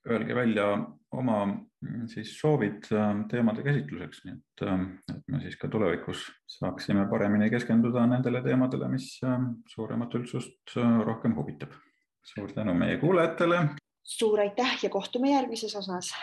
[0.10, 0.69] öelge välja
[1.12, 6.26] oma mm, siis soovid ähm, teemade käsitluseks, nii et, ähm, et me siis ka tulevikus
[6.58, 11.78] saaksime paremini keskenduda nendele teemadele, mis ähm, suuremat üldsust äh, rohkem huvitab.
[12.30, 13.60] suur tänu meie kuulajatele.
[14.04, 16.13] suur aitäh ja kohtume järgmises osas